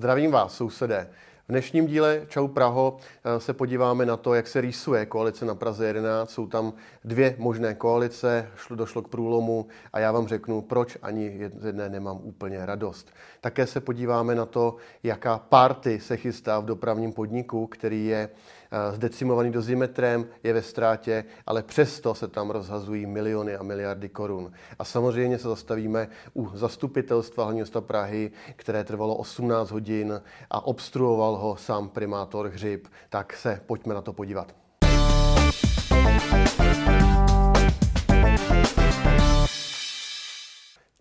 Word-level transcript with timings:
Zdravím 0.00 0.30
vás, 0.30 0.54
sousedé. 0.54 1.08
V 1.48 1.52
dnešním 1.52 1.86
díle 1.86 2.22
Čau 2.28 2.48
Praho 2.48 2.96
eh, 2.96 3.40
se 3.40 3.52
podíváme 3.52 4.06
na 4.06 4.16
to, 4.16 4.34
jak 4.34 4.46
se 4.46 4.60
rýsuje 4.60 5.06
koalice 5.06 5.44
na 5.44 5.54
Praze 5.54 5.86
11. 5.86 6.30
Jsou 6.30 6.46
tam 6.46 6.72
dvě 7.04 7.34
možné 7.38 7.74
koalice, 7.74 8.48
šlo, 8.56 8.76
došlo 8.76 9.02
k 9.02 9.08
průlomu 9.08 9.66
a 9.92 9.98
já 9.98 10.12
vám 10.12 10.28
řeknu, 10.28 10.62
proč 10.62 10.98
ani 11.02 11.50
jedné 11.62 11.88
nemám 11.88 12.20
úplně 12.22 12.66
radost. 12.66 13.10
Také 13.40 13.66
se 13.66 13.80
podíváme 13.80 14.34
na 14.34 14.46
to, 14.46 14.76
jaká 15.02 15.38
party 15.38 16.00
se 16.00 16.16
chystá 16.16 16.60
v 16.60 16.64
dopravním 16.64 17.12
podniku, 17.12 17.66
který 17.66 18.06
je 18.06 18.28
zdecimovaný 18.92 19.52
dozimetrem, 19.52 20.26
je 20.42 20.52
ve 20.52 20.62
ztrátě, 20.62 21.24
ale 21.46 21.62
přesto 21.62 22.14
se 22.14 22.28
tam 22.28 22.50
rozhazují 22.50 23.06
miliony 23.06 23.56
a 23.56 23.62
miliardy 23.62 24.08
korun. 24.08 24.52
A 24.78 24.84
samozřejmě 24.84 25.38
se 25.38 25.48
zastavíme 25.48 26.08
u 26.34 26.50
zastupitelstva 26.54 27.44
hlavního 27.44 27.60
města 27.60 27.80
Prahy, 27.80 28.30
které 28.56 28.84
trvalo 28.84 29.16
18 29.16 29.70
hodin 29.70 30.22
a 30.50 30.66
obstruoval 30.66 31.36
ho 31.36 31.56
sám 31.56 31.88
primátor 31.88 32.48
Hřib. 32.48 32.88
Tak 33.08 33.32
se 33.32 33.60
pojďme 33.66 33.94
na 33.94 34.02
to 34.02 34.12
podívat. 34.12 34.54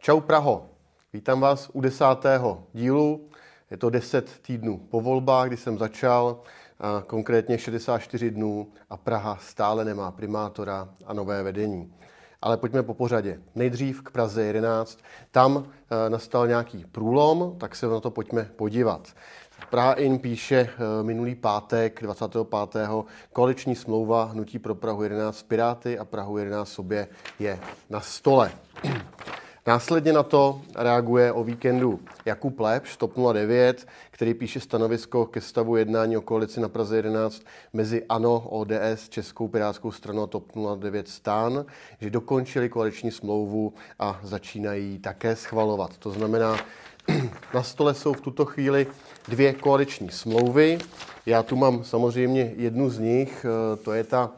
Čau 0.02 0.20
Praho, 0.20 0.70
vítám 1.14 1.40
vás 1.40 1.70
u 1.74 1.82
desátého 1.82 2.64
dílu. 2.74 3.30
Je 3.72 3.78
to 3.78 3.90
10 3.90 4.40
týdnů 4.42 4.78
po 4.78 5.02
volbách, 5.02 5.48
kdy 5.48 5.58
jsem 5.58 5.78
začal 5.78 6.42
konkrétně 7.08 7.58
64 7.58 8.32
dnů 8.32 8.68
a 8.90 8.98
Praha 8.98 9.38
stále 9.42 9.86
nemá 9.86 10.12
primátora 10.12 10.90
a 11.06 11.14
nové 11.14 11.44
vedení. 11.44 11.94
Ale 12.42 12.58
pojďme 12.58 12.84
po 12.84 12.94
pořadě. 12.94 13.42
Nejdřív 13.56 14.02
k 14.02 14.12
Praze 14.12 14.44
11. 14.44 15.00
Tam 15.32 15.66
eh, 15.68 16.10
nastal 16.10 16.48
nějaký 16.48 16.86
průlom, 16.92 17.56
tak 17.58 17.76
se 17.76 17.88
na 17.88 18.00
to 18.00 18.12
pojďme 18.12 18.44
podívat. 18.56 19.14
Praha 19.70 19.94
In 19.94 20.20
píše 20.20 20.70
eh, 20.70 21.04
minulý 21.04 21.36
pátek, 21.36 22.02
25. 22.02 22.90
koaliční 23.34 23.76
smlouva 23.76 24.24
Hnutí 24.24 24.60
pro 24.60 24.76
Prahu 24.76 25.04
11 25.04 25.44
Piráty 25.44 26.00
a 26.00 26.06
Prahu 26.06 26.38
11 26.38 26.70
sobě 26.70 27.08
je 27.40 27.60
na 27.90 28.00
stole. 28.00 28.52
Následně 29.70 30.14
na 30.14 30.24
to 30.24 30.62
reaguje 30.76 31.32
o 31.32 31.44
víkendu 31.44 32.00
Jakub 32.26 32.60
Lepš, 32.60 32.98
TOP 32.98 33.14
09, 33.34 33.88
který 34.12 34.34
píše 34.34 34.60
stanovisko 34.60 35.26
ke 35.26 35.42
stavu 35.42 35.76
jednání 35.76 36.18
o 36.18 36.22
koalici 36.22 36.60
na 36.60 36.70
Praze 36.70 36.96
11 36.96 37.42
mezi 37.74 38.06
ANO, 38.10 38.40
ODS, 38.50 39.10
Českou 39.10 39.48
pirátskou 39.48 39.92
stranou 39.92 40.24
a 40.24 40.28
TOP 40.28 40.52
09 40.76 41.08
stán, 41.08 41.66
že 42.02 42.10
dokončili 42.10 42.70
koaliční 42.70 43.12
smlouvu 43.12 43.74
a 44.00 44.20
začínají 44.24 45.00
také 45.00 45.36
schvalovat. 45.36 45.98
To 45.98 46.12
znamená, 46.12 46.58
na 47.54 47.64
stole 47.64 47.94
jsou 47.94 48.14
v 48.14 48.22
tuto 48.22 48.46
chvíli 48.46 48.88
dvě 49.28 49.54
koaliční 49.54 50.10
smlouvy. 50.10 50.78
Já 51.26 51.44
tu 51.44 51.56
mám 51.56 51.84
samozřejmě 51.84 52.54
jednu 52.58 52.90
z 52.90 53.00
nich, 53.00 53.46
eh, 53.46 53.76
to 53.76 53.94
je 53.94 54.04
ta 54.04 54.32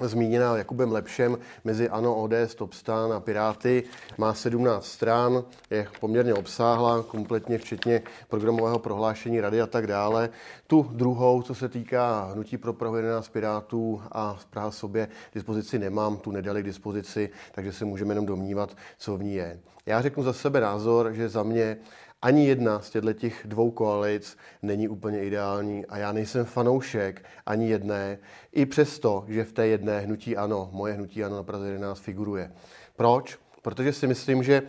zmíněná 0.00 0.56
Jakubem 0.56 0.92
Lepšem 0.92 1.38
mezi 1.64 1.88
ANO, 1.88 2.14
ODS, 2.14 2.54
Topstan 2.54 3.12
a 3.12 3.20
Piráty. 3.20 3.82
Má 4.18 4.34
17 4.34 4.86
stran, 4.86 5.44
je 5.70 5.86
poměrně 6.00 6.34
obsáhlá, 6.34 7.02
kompletně 7.02 7.58
včetně 7.58 8.02
programového 8.28 8.78
prohlášení 8.78 9.40
rady 9.40 9.60
a 9.60 9.66
tak 9.66 9.86
dále. 9.86 10.30
Tu 10.66 10.90
druhou, 10.92 11.42
co 11.42 11.54
se 11.54 11.68
týká 11.68 12.30
hnutí 12.32 12.56
pro 12.56 12.72
Prahu 12.72 12.96
11 12.96 13.28
Pirátů 13.28 14.02
a 14.12 14.38
Praha 14.50 14.70
sobě, 14.70 15.08
dispozici 15.34 15.78
nemám, 15.78 16.16
tu 16.16 16.30
nedali 16.30 16.62
k 16.62 16.66
dispozici, 16.66 17.30
takže 17.52 17.72
se 17.72 17.84
můžeme 17.84 18.10
jenom 18.10 18.26
domnívat, 18.26 18.76
co 18.98 19.16
v 19.16 19.22
ní 19.22 19.34
je. 19.34 19.60
Já 19.86 20.02
řeknu 20.02 20.22
za 20.22 20.32
sebe 20.32 20.60
názor, 20.60 21.12
že 21.12 21.28
za 21.28 21.42
mě 21.42 21.76
ani 22.24 22.46
jedna 22.46 22.80
z 22.80 22.90
těchto 22.90 23.12
těch 23.12 23.42
dvou 23.44 23.70
koalic 23.70 24.36
není 24.62 24.88
úplně 24.88 25.24
ideální 25.24 25.86
a 25.86 25.98
já 25.98 26.12
nejsem 26.12 26.44
fanoušek 26.44 27.24
ani 27.46 27.68
jedné, 27.68 28.18
i 28.52 28.66
přesto, 28.66 29.24
že 29.28 29.44
v 29.44 29.52
té 29.52 29.66
jedné 29.66 30.00
hnutí 30.00 30.36
ano, 30.36 30.68
moje 30.72 30.94
hnutí 30.94 31.24
ano 31.24 31.36
na 31.36 31.42
Praze 31.42 31.66
11 31.68 31.98
figuruje. 31.98 32.52
Proč? 32.96 33.38
Protože 33.62 33.92
si 33.92 34.06
myslím, 34.06 34.42
že 34.42 34.62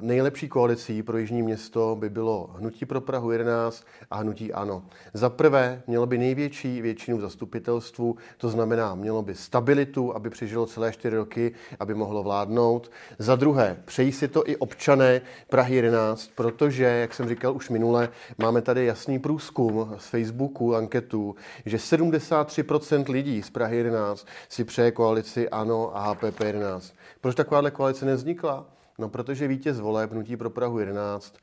Nejlepší 0.00 0.48
koalicí 0.48 1.02
pro 1.02 1.18
Jižní 1.18 1.42
město 1.42 1.96
by 2.00 2.10
bylo 2.10 2.50
Hnutí 2.56 2.86
pro 2.86 3.00
Prahu 3.00 3.30
11 3.30 3.84
a 4.10 4.16
Hnutí 4.16 4.52
ANO. 4.52 4.82
Za 5.14 5.30
prvé 5.30 5.82
mělo 5.86 6.06
by 6.06 6.18
největší 6.18 6.82
většinu 6.82 7.20
zastupitelstvu, 7.20 8.16
to 8.36 8.48
znamená, 8.48 8.94
mělo 8.94 9.22
by 9.22 9.34
stabilitu, 9.34 10.16
aby 10.16 10.30
přežilo 10.30 10.66
celé 10.66 10.92
čtyři 10.92 11.16
roky, 11.16 11.54
aby 11.80 11.94
mohlo 11.94 12.22
vládnout. 12.22 12.90
Za 13.18 13.36
druhé, 13.36 13.76
přejí 13.84 14.12
si 14.12 14.28
to 14.28 14.48
i 14.48 14.56
občané 14.56 15.20
Prahy 15.48 15.76
11, 15.76 16.30
protože, 16.34 16.84
jak 16.84 17.14
jsem 17.14 17.28
říkal 17.28 17.54
už 17.54 17.70
minule, 17.70 18.08
máme 18.38 18.62
tady 18.62 18.86
jasný 18.86 19.18
průzkum 19.18 19.94
z 19.98 20.06
Facebooku, 20.06 20.74
anketu, 20.74 21.34
že 21.66 21.76
73% 21.76 23.10
lidí 23.10 23.42
z 23.42 23.50
Prahy 23.50 23.76
11 23.76 24.26
si 24.48 24.64
přeje 24.64 24.90
koalici 24.90 25.48
ANO 25.48 25.96
a 25.96 26.12
HPP 26.12 26.40
11. 26.40 26.94
Proč 27.20 27.34
takováhle 27.34 27.70
koalice 27.70 28.06
nevznikla? 28.06 28.66
No, 28.98 29.08
protože 29.08 29.48
vítěz 29.48 29.80
voleb 29.80 30.12
Nutí 30.12 30.36
pro 30.36 30.50
Prahu 30.50 30.78
11 30.78 31.34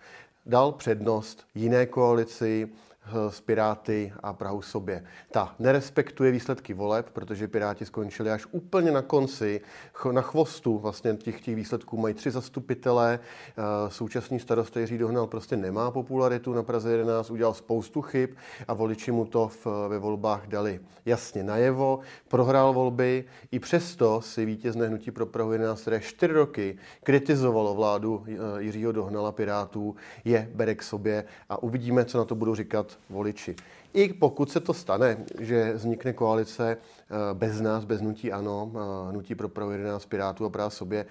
dal 0.46 0.72
přednost 0.72 1.46
jiné 1.56 1.86
koalici, 1.86 2.70
s 3.30 3.42
Piráty 3.42 4.14
a 4.24 4.34
Prahu 4.34 4.62
sobě. 4.62 5.04
Ta 5.32 5.56
nerespektuje 5.60 6.32
výsledky 6.32 6.74
voleb, 6.74 7.10
protože 7.14 7.48
Piráti 7.48 7.86
skončili 7.86 8.32
až 8.32 8.48
úplně 8.52 8.92
na 8.92 9.02
konci, 9.02 9.62
na 10.12 10.22
chvostu 10.22 10.78
vlastně 10.78 11.14
těch, 11.14 11.42
těch 11.42 11.56
výsledků 11.56 11.98
mají 11.98 12.14
tři 12.14 12.32
zastupitelé. 12.32 13.20
Eh, 13.50 13.62
současný 13.90 14.40
starosta 14.40 14.80
Jiří 14.80 14.98
Dohnal 14.98 15.28
prostě 15.28 15.58
nemá 15.58 15.92
popularitu 15.92 16.54
na 16.54 16.64
Praze 16.64 16.92
11, 16.92 17.32
udělal 17.32 17.54
spoustu 17.54 18.02
chyb 18.02 18.30
a 18.68 18.74
voliči 18.74 19.12
mu 19.12 19.26
to 19.26 19.48
v, 19.48 19.68
ve 19.88 20.00
volbách 20.00 20.48
dali 20.48 20.80
jasně 21.06 21.44
najevo. 21.44 22.00
Prohrál 22.28 22.74
volby, 22.74 23.26
i 23.52 23.60
přesto 23.60 24.22
si 24.22 24.46
vítězné 24.46 24.88
hnutí 24.88 25.12
pro 25.12 25.26
Prahu 25.26 25.52
11, 25.52 25.82
které 25.82 26.00
čtyři 26.00 26.34
roky 26.34 26.78
kritizovalo 27.04 27.76
vládu 27.76 28.24
eh, 28.28 28.34
Jiřího 28.58 28.92
Dohnala 28.92 29.32
Pirátů, 29.32 29.96
je 30.26 30.50
bere 30.56 30.76
k 30.76 30.84
sobě 30.84 31.24
a 31.50 31.64
uvidíme, 31.64 32.06
co 32.06 32.18
na 32.18 32.26
to 32.26 32.36
budou 32.36 32.56
říkat 32.56 32.99
voliči. 33.10 33.56
I 33.94 34.14
pokud 34.14 34.52
se 34.52 34.60
to 34.60 34.74
stane, 34.74 35.18
že 35.40 35.74
vznikne 35.74 36.14
koalice 36.14 36.78
eh, 36.78 37.34
bez 37.34 37.62
nás, 37.62 37.86
bez 37.86 38.02
nutí 38.02 38.32
ano, 38.32 38.72
eh, 38.76 39.14
nutí 39.14 39.36
pro 39.36 39.50
Prahu 39.50 39.72
11 39.72 40.06
Pirátů 40.06 40.46
a 40.46 40.50
právě 40.50 40.72
sobě, 40.72 41.06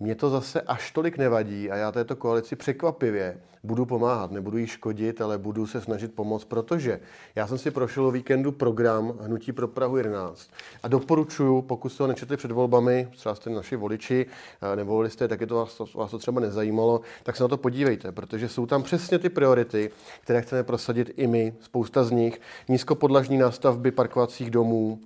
mě 0.00 0.14
to 0.14 0.30
zase 0.30 0.60
až 0.60 0.90
tolik 0.90 1.18
nevadí 1.18 1.70
a 1.70 1.76
já 1.76 1.92
této 1.92 2.16
koalici 2.16 2.56
překvapivě 2.56 3.40
budu 3.64 3.86
pomáhat. 3.86 4.30
Nebudu 4.30 4.58
jí 4.58 4.66
škodit, 4.66 5.20
ale 5.20 5.38
budu 5.38 5.66
se 5.66 5.80
snažit 5.80 6.14
pomoct, 6.14 6.44
protože 6.44 7.00
já 7.34 7.46
jsem 7.46 7.58
si 7.58 7.70
prošel 7.70 8.06
o 8.06 8.10
víkendu 8.10 8.52
program 8.52 9.18
Hnutí 9.20 9.52
pro 9.52 9.68
Prahu 9.68 9.96
11 9.96 10.50
a 10.82 10.88
doporučuji, 10.88 11.62
pokud 11.62 11.88
jste 11.88 12.02
ho 12.02 12.06
nečetli 12.06 12.36
před 12.36 12.50
volbami, 12.50 13.08
třeba 13.16 13.34
jste 13.34 13.50
naši 13.50 13.76
voliči, 13.76 14.26
eh, 14.72 14.76
nevolili 14.76 15.10
jste, 15.10 15.28
tak 15.28 15.40
je 15.40 15.46
to 15.46 15.54
vás, 15.54 15.94
vás 15.94 16.10
to 16.10 16.18
třeba 16.18 16.40
nezajímalo, 16.40 17.00
tak 17.22 17.36
se 17.36 17.44
na 17.44 17.48
to 17.48 17.56
podívejte, 17.56 18.12
protože 18.12 18.48
jsou 18.48 18.66
tam 18.66 18.82
přesně 18.82 19.18
ty 19.18 19.28
priority, 19.28 19.90
které 20.20 20.42
chceme 20.42 20.62
prosadit 20.62 21.10
i 21.16 21.26
my, 21.26 21.54
spousta 21.60 22.04
z 22.04 22.10
nich. 22.10 22.40
Nízkopodlažní 22.68 23.38
nástavby 23.38 23.90
parkovacích 23.90 24.50
domů, 24.50 25.00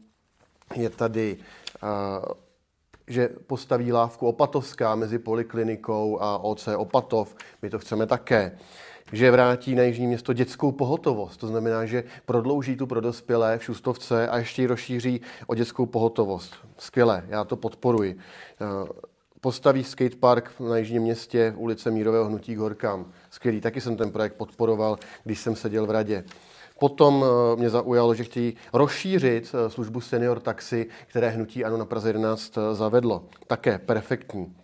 je 0.74 0.90
tady 0.90 1.36
uh, 1.82 2.47
že 3.08 3.28
postaví 3.46 3.92
lávku 3.92 4.26
Opatovská 4.26 4.94
mezi 4.94 5.18
poliklinikou 5.18 6.22
a 6.22 6.38
OC 6.38 6.68
Opatov. 6.76 7.36
My 7.62 7.70
to 7.70 7.78
chceme 7.78 8.06
také 8.06 8.58
že 9.12 9.30
vrátí 9.30 9.74
na 9.74 9.82
Jižní 9.82 10.06
město 10.06 10.32
dětskou 10.32 10.72
pohotovost. 10.72 11.40
To 11.40 11.46
znamená, 11.46 11.86
že 11.86 12.04
prodlouží 12.26 12.76
tu 12.76 12.86
pro 12.86 13.00
dospělé 13.00 13.58
v 13.58 13.64
Šustovce 13.64 14.28
a 14.28 14.38
ještě 14.38 14.62
ji 14.62 14.66
rozšíří 14.66 15.20
o 15.46 15.54
dětskou 15.54 15.86
pohotovost. 15.86 16.54
Skvělé, 16.78 17.24
já 17.28 17.44
to 17.44 17.56
podporuji. 17.56 18.18
Eh, 18.60 18.88
postaví 19.40 19.84
skatepark 19.84 20.60
na 20.60 20.76
Jižním 20.76 21.02
městě 21.02 21.54
ulice 21.56 21.90
Mírového 21.90 22.24
hnutí 22.24 22.56
k. 22.56 23.04
Skvělý, 23.30 23.60
taky 23.60 23.80
jsem 23.80 23.96
ten 23.96 24.10
projekt 24.10 24.34
podporoval, 24.34 24.98
když 25.24 25.40
jsem 25.40 25.56
seděl 25.56 25.86
v 25.86 25.90
radě. 25.90 26.24
Potom 26.78 27.24
eh, 27.24 27.56
mě 27.56 27.70
zaujalo, 27.70 28.14
že 28.14 28.24
chtějí 28.24 28.56
rozšířit 28.72 29.54
eh, 29.54 29.70
službu 29.70 30.00
senior 30.00 30.40
taxi, 30.40 30.86
které 31.06 31.28
hnutí 31.28 31.64
ANO 31.64 31.76
na 31.76 31.84
Praze 31.84 32.08
11 32.08 32.58
eh, 32.58 32.74
zavedlo. 32.74 33.24
Také 33.46 33.78
perfektní. 33.78 34.56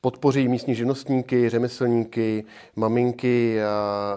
Podpoří 0.00 0.48
místní 0.48 0.74
živnostníky, 0.74 1.48
řemeslníky, 1.48 2.44
maminky 2.76 3.58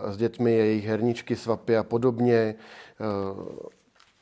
s 0.08 0.18
dětmi, 0.18 0.52
jejich 0.52 0.86
herničky, 0.86 1.36
svapy 1.36 1.78
a 1.78 1.84
podobně. 1.84 2.56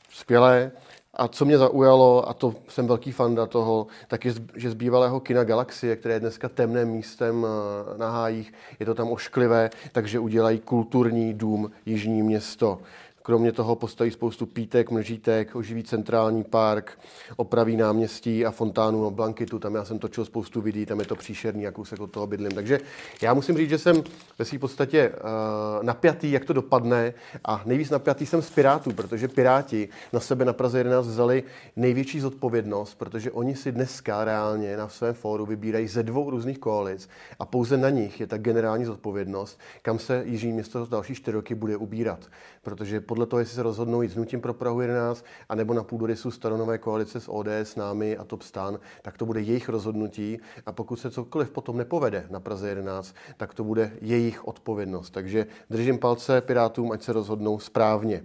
Skvělé. 0.09 0.71
A 1.19 1.27
co 1.27 1.45
mě 1.45 1.57
zaujalo, 1.57 2.29
a 2.29 2.33
to 2.33 2.55
jsem 2.67 2.87
velký 2.87 3.11
fanda 3.11 3.45
toho, 3.45 3.87
tak 4.07 4.25
je, 4.25 4.33
že 4.55 4.71
z 4.71 4.73
bývalého 4.73 5.19
kina 5.19 5.43
Galaxie, 5.43 5.95
které 5.95 6.13
je 6.13 6.19
dneska 6.19 6.49
temným 6.49 6.87
místem 6.87 7.45
eh, 7.45 7.97
na 7.97 8.11
hájích, 8.11 8.53
je 8.79 8.85
to 8.85 8.95
tam 8.95 9.11
ošklivé, 9.11 9.69
takže 9.91 10.19
udělají 10.19 10.59
kulturní 10.59 11.33
dům 11.33 11.71
Jižní 11.85 12.23
město. 12.23 12.79
Kromě 13.29 13.51
toho 13.51 13.75
postaví 13.75 14.11
spoustu 14.11 14.45
pítek, 14.45 14.91
mlžítek, 14.91 15.55
oživí 15.55 15.83
centrální 15.83 16.43
park, 16.43 16.99
opraví 17.35 17.77
náměstí 17.77 18.45
a 18.45 18.51
fontánu 18.51 19.03
na 19.03 19.09
Blankitu. 19.09 19.59
Tam 19.59 19.75
já 19.75 19.85
jsem 19.85 19.99
točil 19.99 20.25
spoustu 20.25 20.61
videí, 20.61 20.85
tam 20.85 20.99
je 20.99 21.05
to 21.05 21.15
příšerný, 21.15 21.63
jak 21.63 21.75
se 21.83 21.95
od 21.95 22.11
toho 22.11 22.27
bydlím. 22.27 22.51
Takže 22.51 22.79
já 23.21 23.33
musím 23.33 23.57
říct, 23.57 23.69
že 23.69 23.77
jsem 23.77 24.03
ve 24.39 24.45
své 24.45 24.59
podstatě 24.59 25.09
uh, 25.09 25.83
napjatý, 25.83 26.31
jak 26.31 26.45
to 26.45 26.53
dopadne 26.53 27.13
a 27.45 27.61
nejvíc 27.65 27.89
napjatý 27.89 28.25
jsem 28.25 28.41
z 28.41 28.49
Pirátů, 28.49 28.91
protože 28.91 29.27
Piráti 29.27 29.89
na 30.13 30.19
sebe 30.19 30.45
na 30.45 30.53
Praze 30.53 30.77
11 30.77 31.07
vzali 31.07 31.43
největší 31.75 32.19
zodpovědnost, 32.19 32.95
protože 32.95 33.31
oni 33.31 33.55
si 33.55 33.71
dneska 33.71 34.23
reálně 34.25 34.77
na 34.77 34.89
svém 34.89 35.13
fóru 35.13 35.45
vybírají 35.45 35.87
ze 35.87 36.03
dvou 36.03 36.29
různých 36.29 36.59
koalic 36.59 37.09
a 37.39 37.45
pouze 37.45 37.77
na 37.77 37.89
nich 37.89 38.19
je 38.19 38.27
ta 38.27 38.37
generální 38.37 38.85
zodpovědnost, 38.85 39.59
kam 39.81 39.99
se 39.99 40.23
Jižní 40.25 40.51
město 40.51 40.85
další 40.85 41.15
čtyři 41.15 41.35
roky 41.35 41.55
bude 41.55 41.77
ubírat. 41.77 42.19
Protože 42.61 43.01
podle 43.01 43.18
toho, 43.25 43.39
jestli 43.39 43.55
se 43.55 43.63
rozhodnou 43.63 44.01
jít 44.01 44.11
s 44.11 44.15
nutím 44.15 44.41
pro 44.41 44.53
Prahu 44.53 44.81
11, 44.81 45.25
anebo 45.49 45.73
na 45.73 45.83
půdorysu 45.83 46.31
staronové 46.31 46.77
koalice 46.77 47.19
s 47.19 47.31
ODS, 47.31 47.49
s 47.49 47.75
námi 47.75 48.17
a 48.17 48.23
Top 48.23 48.41
Stan, 48.41 48.79
tak 49.01 49.17
to 49.17 49.25
bude 49.25 49.41
jejich 49.41 49.69
rozhodnutí 49.69 50.39
a 50.65 50.71
pokud 50.71 50.95
se 50.95 51.11
cokoliv 51.11 51.51
potom 51.51 51.77
nepovede 51.77 52.27
na 52.29 52.39
Praze 52.39 52.69
11, 52.69 53.15
tak 53.37 53.53
to 53.53 53.63
bude 53.63 53.91
jejich 54.01 54.47
odpovědnost. 54.47 55.09
Takže 55.09 55.47
držím 55.69 55.99
palce 55.99 56.41
Pirátům, 56.41 56.91
ať 56.91 57.03
se 57.03 57.13
rozhodnou 57.13 57.59
správně. 57.59 58.23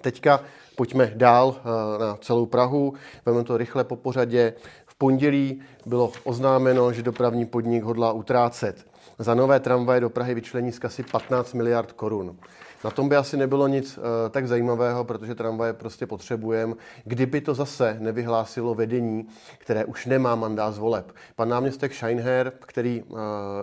Teďka 0.00 0.40
pojďme 0.76 1.12
dál 1.14 1.56
eh, 1.58 1.98
na 1.98 2.16
celou 2.16 2.46
Prahu, 2.46 2.94
vezmeme 3.26 3.44
to 3.44 3.56
rychle 3.56 3.84
po 3.84 3.96
pořadě. 3.96 4.54
V 4.86 4.94
pondělí 4.94 5.62
bylo 5.86 6.12
oznámeno, 6.24 6.92
že 6.92 7.02
dopravní 7.02 7.46
podnik 7.46 7.84
hodlá 7.84 8.12
utrácet. 8.12 8.86
Za 9.18 9.34
nové 9.34 9.60
tramvaje 9.60 10.00
do 10.00 10.10
Prahy 10.10 10.34
vyčlení 10.34 10.72
z 10.72 10.84
asi 10.84 11.02
15 11.02 11.52
miliard 11.52 11.92
korun. 11.92 12.36
Na 12.84 12.90
tom 12.90 13.08
by 13.08 13.16
asi 13.16 13.36
nebylo 13.36 13.68
nic 13.68 13.98
uh, 13.98 14.04
tak 14.30 14.48
zajímavého, 14.48 15.04
protože 15.04 15.34
tramvaje 15.34 15.72
prostě 15.72 16.06
potřebujeme. 16.06 16.74
Kdyby 17.04 17.40
to 17.40 17.54
zase 17.54 17.96
nevyhlásilo 18.00 18.74
vedení, 18.74 19.28
které 19.58 19.84
už 19.84 20.06
nemá 20.06 20.34
mandát 20.34 20.72
z 20.72 20.78
voleb. 20.78 21.12
Pan 21.36 21.48
náměstek 21.48 21.94
Scheinher, 21.94 22.52
který 22.60 23.02
uh, 23.02 23.18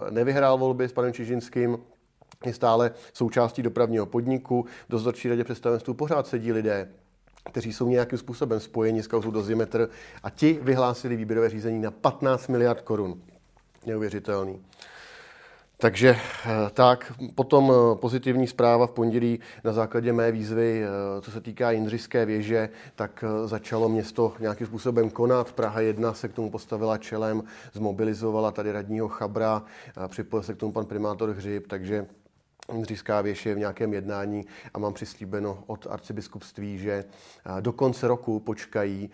nevyhrál 0.10 0.58
volby 0.58 0.90
s 0.90 0.94
panem 0.94 1.14
Čižinským, 1.14 1.78
je 2.46 2.54
stále 2.54 2.92
součástí 3.14 3.62
dopravního 3.62 4.06
podniku. 4.06 4.66
V 4.88 4.92
dozorčí 4.92 5.30
radě 5.30 5.44
představenství 5.44 5.94
pořád 5.94 6.28
sedí 6.28 6.52
lidé, 6.52 6.90
kteří 7.52 7.74
jsou 7.74 7.88
nějakým 7.88 8.20
způsobem 8.20 8.60
spojeni 8.60 9.04
s 9.04 9.08
kauzou 9.08 9.32
dozimetr 9.32 9.90
a 10.24 10.30
ti 10.30 10.60
vyhlásili 10.62 11.16
výběrové 11.16 11.50
řízení 11.50 11.82
na 11.82 11.92
15 11.92 12.48
miliard 12.48 12.82
korun. 12.82 13.22
Neuvěřitelný. 13.86 14.60
Takže 15.84 16.16
eh, 16.16 16.70
tak, 16.74 17.14
potom 17.36 17.72
eh, 17.72 17.96
pozitivní 17.96 18.48
zpráva 18.48 18.88
v 18.88 18.92
pondělí 18.92 19.40
na 19.64 19.74
základě 19.74 20.14
mé 20.14 20.32
výzvy, 20.32 20.84
eh, 20.84 21.22
co 21.22 21.32
se 21.32 21.42
týká 21.42 21.72
Jindřišské 21.72 22.26
věže, 22.26 22.70
tak 22.96 23.24
začalo 23.46 23.90
město 23.90 24.34
nějakým 24.40 24.68
způsobem 24.68 25.10
konat. 25.10 25.54
Praha 25.54 25.82
1 25.82 26.14
se 26.14 26.28
k 26.28 26.34
tomu 26.34 26.50
postavila 26.50 26.98
čelem, 26.98 27.44
zmobilizovala 27.74 28.52
tady 28.52 28.72
radního 28.72 29.08
Chabra, 29.08 29.64
připojil 30.08 30.44
se 30.44 30.54
k 30.54 30.58
tomu 30.58 30.72
pan 30.72 30.86
primátor 30.86 31.30
Hřib, 31.30 31.68
takže 31.68 32.06
Jindřišská 32.72 33.22
věž 33.22 33.46
je 33.46 33.56
v 33.56 33.58
nějakém 33.58 33.94
jednání 33.94 34.46
a 34.74 34.80
mám 34.80 34.94
přislíbeno 34.94 35.64
od 35.68 35.88
arcibiskupství, 35.90 36.78
že 36.78 37.06
do 37.60 37.74
konce 37.74 38.08
roku 38.08 38.40
počkají 38.40 39.10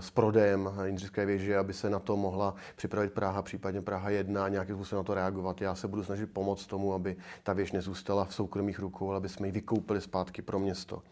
s 0.00 0.10
prodejem 0.10 0.70
Jindřišské 0.84 1.26
věže, 1.26 1.58
aby 1.58 1.72
se 1.72 1.90
na 1.90 1.98
to 1.98 2.16
mohla 2.16 2.54
připravit 2.76 3.12
Praha, 3.12 3.42
případně 3.42 3.82
Praha 3.82 4.10
1 4.10 4.44
a 4.44 4.48
nějakým 4.48 4.74
způsobem 4.74 5.00
na 5.00 5.04
to 5.04 5.14
reagovat. 5.14 5.60
Já 5.60 5.74
se 5.74 5.88
budu 5.88 6.04
snažit 6.04 6.26
pomoct 6.26 6.66
tomu, 6.66 6.94
aby 6.94 7.16
ta 7.42 7.52
věž 7.52 7.72
nezůstala 7.72 8.24
v 8.24 8.34
soukromých 8.34 8.78
rukou, 8.78 9.08
ale 9.08 9.16
aby 9.16 9.28
jsme 9.28 9.48
ji 9.48 9.52
vykoupili 9.52 10.00
zpátky 10.00 10.42
pro 10.42 10.58
město. 10.58 11.02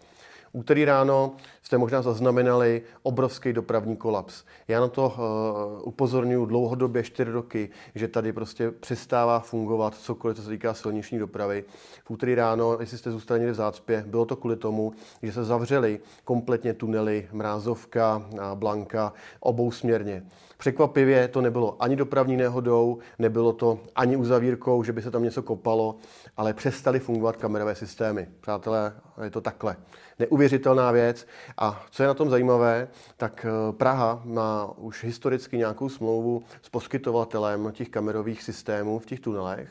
Úterý 0.52 0.84
ráno 0.84 1.32
jste 1.62 1.78
možná 1.78 2.02
zaznamenali 2.02 2.82
obrovský 3.02 3.52
dopravní 3.52 3.96
kolaps. 3.96 4.44
Já 4.68 4.80
na 4.80 4.88
to 4.88 5.06
uh, 5.06 5.88
upozorňuji 5.88 6.46
dlouhodobě, 6.46 7.02
čtyři 7.02 7.30
roky, 7.30 7.70
že 7.94 8.08
tady 8.08 8.32
prostě 8.32 8.70
přestává 8.70 9.40
fungovat 9.40 9.94
cokoliv, 9.94 10.36
co 10.36 10.42
se 10.42 10.48
týká 10.48 10.74
silniční 10.74 11.18
dopravy. 11.18 11.64
V 12.04 12.10
úterý 12.10 12.34
ráno, 12.34 12.76
jestli 12.80 12.98
jste 12.98 13.10
zůstali 13.10 13.40
někde 13.40 13.52
v 13.52 13.56
zácpě, 13.56 14.04
bylo 14.06 14.24
to 14.24 14.36
kvůli 14.36 14.56
tomu, 14.56 14.92
že 15.22 15.32
se 15.32 15.44
zavřely 15.44 16.00
kompletně 16.24 16.74
tunely 16.74 17.28
Mrázovka 17.32 18.22
a 18.40 18.54
Blanka 18.54 19.12
obousměrně. 19.40 20.24
Překvapivě 20.58 21.28
to 21.28 21.40
nebylo 21.40 21.76
ani 21.82 21.96
dopravní 21.96 22.36
nehodou, 22.36 22.98
nebylo 23.18 23.52
to 23.52 23.78
ani 23.94 24.16
uzavírkou, 24.16 24.82
že 24.82 24.92
by 24.92 25.02
se 25.02 25.10
tam 25.10 25.22
něco 25.22 25.42
kopalo, 25.42 25.96
ale 26.36 26.54
přestaly 26.54 26.98
fungovat 26.98 27.36
kamerové 27.36 27.74
systémy. 27.74 28.28
Přátelé, 28.40 28.92
je 29.24 29.30
to 29.30 29.40
takhle. 29.40 29.76
Neuvěřitelná 30.18 30.90
věc. 30.90 31.26
A 31.56 31.86
co 31.90 32.02
je 32.02 32.06
na 32.06 32.14
tom 32.14 32.30
zajímavé, 32.30 32.88
tak 33.16 33.46
eh, 33.48 33.72
Praha 33.72 34.22
má 34.24 34.72
už 34.76 35.04
historicky 35.04 35.56
nějakou 35.56 35.88
smlouvu 35.88 36.42
s 36.62 36.68
poskytovatelem 36.68 37.72
těch 37.72 37.88
kamerových 37.88 38.42
systémů 38.42 38.98
v 38.98 39.06
těch 39.06 39.20
tunelech 39.20 39.68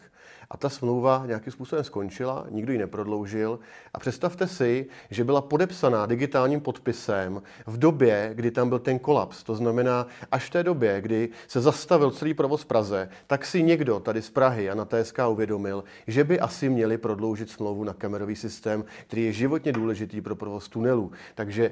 a 0.52 0.58
ta 0.58 0.70
smlouva 0.70 1.24
nějakým 1.26 1.54
způsobem 1.54 1.84
skončila, 1.84 2.46
nikdo 2.50 2.72
ji 2.72 2.78
neprodloužil. 2.78 3.60
A 3.94 4.00
představte 4.00 4.48
si, 4.48 4.86
že 5.10 5.24
byla 5.24 5.42
podepsaná 5.42 6.06
digitálním 6.06 6.62
podpisem 6.62 7.42
v 7.66 7.78
době, 7.78 8.32
kdy 8.34 8.52
tam 8.52 8.70
byl 8.70 8.80
ten 8.80 9.00
kolaps. 9.00 9.44
To 9.44 9.56
znamená, 9.56 10.08
až 10.32 10.46
v 10.46 10.50
té 10.50 10.64
době, 10.64 11.02
kdy 11.02 11.30
se 11.48 11.62
zastavil 11.62 12.12
celý 12.12 12.34
provoz 12.34 12.62
v 12.62 12.66
Praze, 12.66 13.10
tak 13.28 13.46
si 13.46 13.64
někdo 13.64 14.00
tady 14.00 14.22
z 14.22 14.30
Prahy 14.30 14.70
a 14.70 14.76
na 14.76 14.86
TSK 14.86 15.20
uvědomil, 15.30 15.84
že 16.08 16.24
by 16.24 16.40
asi 16.40 16.70
měli 16.70 16.98
prodloužit 16.98 17.50
smlouvu 17.50 17.84
na 17.84 17.94
kamerový 17.94 18.36
systém, 18.36 18.86
který 19.08 19.26
je 19.26 19.32
životně 19.32 19.72
důležitý 19.72 20.22
pro 20.22 20.36
provoz 20.36 20.70
tunelů. 20.70 21.12
Takže 21.36 21.72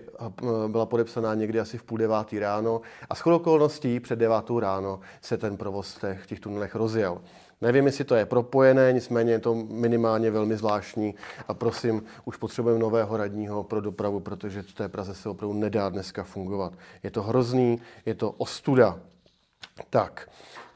byla 0.67 0.85
podepsaná 0.85 1.33
někdy 1.33 1.59
asi 1.59 1.77
v 1.77 1.83
půl 1.83 1.97
devátý 1.97 2.39
ráno 2.39 2.81
a 3.09 3.15
s 3.15 3.25
okolností 3.27 3.99
před 3.99 4.19
devátou 4.19 4.59
ráno 4.59 4.99
se 5.21 5.37
ten 5.37 5.57
provoz 5.57 5.97
v 6.21 6.25
těch 6.25 6.39
tunelech 6.39 6.75
rozjel. 6.75 7.21
Nevím, 7.61 7.85
jestli 7.85 8.03
to 8.03 8.15
je 8.15 8.25
propojené, 8.25 8.93
nicméně 8.93 9.31
je 9.31 9.39
to 9.39 9.55
minimálně 9.55 10.31
velmi 10.31 10.57
zvláštní 10.57 11.15
a 11.47 11.53
prosím, 11.53 12.03
už 12.25 12.37
potřebujeme 12.37 12.79
nového 12.79 13.17
radního 13.17 13.63
pro 13.63 13.81
dopravu, 13.81 14.19
protože 14.19 14.61
v 14.61 14.73
té 14.73 14.89
Praze 14.89 15.15
se 15.15 15.29
opravdu 15.29 15.53
nedá 15.53 15.89
dneska 15.89 16.23
fungovat. 16.23 16.73
Je 17.03 17.11
to 17.11 17.23
hrozný, 17.23 17.81
je 18.05 18.15
to 18.15 18.31
ostuda. 18.31 18.99
Tak, 19.89 20.29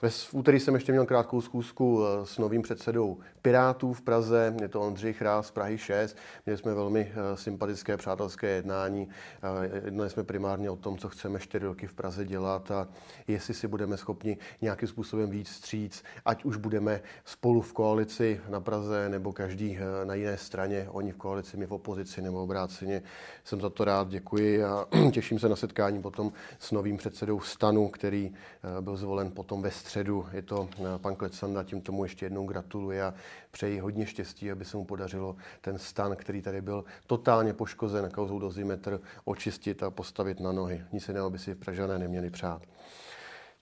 v 0.08 0.34
úterý 0.34 0.60
jsem 0.60 0.74
ještě 0.74 0.92
měl 0.92 1.06
krátkou 1.06 1.42
zkusku 1.42 2.04
eh, 2.04 2.26
s 2.26 2.38
novým 2.38 2.62
předsedou 2.62 3.18
Pirátů 3.42 3.94
v 3.94 4.02
Praze, 4.02 4.56
je 4.62 4.68
to 4.68 4.82
Ondřej 4.82 5.14
Chrás 5.14 5.48
z 5.48 5.52
Prahy 5.52 5.78
6. 5.78 6.18
Měli 6.46 6.58
jsme 6.58 6.74
velmi 6.74 7.12
eh, 7.12 7.38
sympatické 7.38 7.98
přátelské 7.98 8.48
jednání. 8.48 9.10
Eh, 9.44 9.82
jednali 9.86 10.10
jsme 10.10 10.24
primárně 10.24 10.70
o 10.70 10.76
tom, 10.76 10.98
co 10.98 11.10
chceme 11.10 11.40
4 11.40 11.66
roky 11.66 11.88
v 11.88 11.94
Praze 11.94 12.26
dělat 12.26 12.72
a 12.72 12.88
jestli 13.28 13.54
si 13.54 13.68
budeme 13.68 13.98
schopni 13.98 14.38
nějakým 14.62 14.88
způsobem 14.88 15.30
víc 15.30 15.50
stříc, 15.50 16.04
ať 16.26 16.46
už 16.46 16.58
budeme 16.58 17.02
spolu 17.26 17.62
v 17.62 17.74
koalici 17.74 18.42
na 18.50 18.60
Praze 18.60 19.10
nebo 19.10 19.34
každý 19.34 19.80
na 20.04 20.14
jiné 20.14 20.38
straně, 20.38 20.88
oni 20.92 21.12
v 21.12 21.18
koalici, 21.18 21.58
my 21.58 21.66
v 21.66 21.74
opozici 21.74 22.22
nebo 22.22 22.44
obráceně. 22.44 23.02
Jsem 23.44 23.62
za 23.62 23.70
to 23.70 23.86
rád, 23.86 24.10
děkuji 24.10 24.64
a 24.64 24.86
těším 25.12 25.40
se 25.40 25.50
na 25.50 25.56
setkání 25.56 26.02
potom 26.02 26.32
s 26.60 26.72
novým 26.72 26.98
předsedou 26.98 27.40
stanu, 27.40 27.88
který 27.88 28.34
byl 28.82 28.98
zvolen 28.98 29.32
potom 29.32 29.62
ve 29.62 29.72
středu. 29.72 29.89
Je 30.32 30.42
to 30.42 30.70
eh, 30.80 30.84
pan 30.98 31.16
Klecanda, 31.16 31.64
tím 31.64 31.82
tomu 31.82 32.04
ještě 32.04 32.26
jednou 32.26 32.46
gratuluji 32.46 33.02
a 33.02 33.14
přeji 33.52 33.80
hodně 33.80 34.06
štěstí, 34.06 34.52
aby 34.52 34.66
se 34.66 34.78
mu 34.78 34.86
podařilo 34.86 35.36
ten 35.62 35.78
stan, 35.78 36.16
který 36.16 36.42
tady 36.42 36.62
byl 36.62 36.84
totálně 37.08 37.54
poškozen 37.54 38.10
kauzou 38.10 38.40
dozimetr, 38.40 39.00
očistit 39.26 39.84
a 39.84 39.90
postavit 39.90 40.40
na 40.40 40.52
nohy. 40.52 40.84
Nic 40.92 41.08
jiného 41.08 41.30
by 41.30 41.40
si 41.40 41.56
Pražané 41.56 42.00
neměli 42.00 42.30
přát. 42.30 42.62